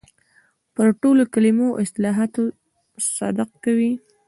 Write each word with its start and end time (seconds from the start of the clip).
پر 0.73 0.87
ټولو 1.01 1.23
کلمو 1.33 1.67
او 1.73 1.79
اصطلاحاتو 1.83 2.41
صدق 3.17 3.49
کوي. 3.63 3.91